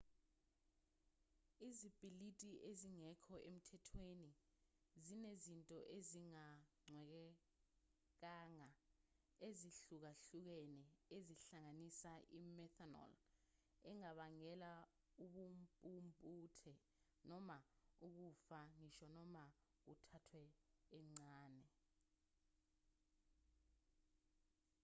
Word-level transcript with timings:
izipiliti 1.69 2.51
ezingekho 2.69 3.35
emthethweni 3.51 4.31
zinezinto 5.05 5.77
ezingacwengekanga 5.97 8.69
ezihlukahlukene 9.47 10.81
ezihlanganisa 11.15 12.11
i-methanol 12.39 13.13
engabangela 13.89 14.71
ubumpumputhe 15.23 16.73
noma 17.29 17.57
ukufa 18.07 18.59
ngisho 18.77 19.07
noma 19.17 19.43
kuthathwe 19.85 20.43
encane 20.97 21.65